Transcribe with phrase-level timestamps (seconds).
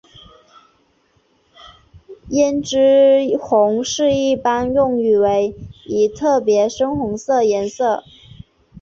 [2.29, 5.53] 胭脂红是一般用语为
[5.85, 8.03] 一特别深红色颜色。